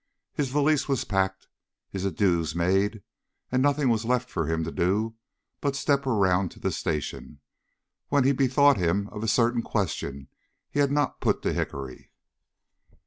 [0.33, 1.47] His valise was packed,
[1.91, 3.03] his adieus made,
[3.51, 5.13] and nothing was left for him to do
[5.59, 7.39] but to step around to the station,
[8.07, 10.27] when he bethought him of a certain question
[10.71, 12.09] he had not put to Hickory.